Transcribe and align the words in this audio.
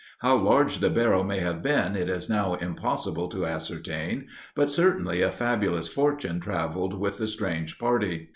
How 0.21 0.35
large 0.35 0.79
the 0.79 0.89
barrel 0.89 1.23
may 1.23 1.41
have 1.41 1.61
been 1.61 1.95
it 1.95 2.09
is 2.09 2.27
now 2.27 2.55
impossible 2.55 3.27
to 3.27 3.45
ascertain, 3.45 4.29
but 4.55 4.71
certainly 4.71 5.21
a 5.21 5.31
fabulous 5.31 5.87
fortune 5.87 6.39
traveled 6.39 6.95
with 6.99 7.19
the 7.19 7.27
strange 7.27 7.77
party. 7.77 8.29